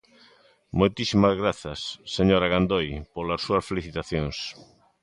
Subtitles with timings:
[0.79, 1.79] Moitísimas grazas,
[2.15, 4.37] señora Gandoi, polas súas felicitacións.